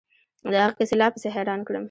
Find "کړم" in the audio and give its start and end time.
1.67-1.79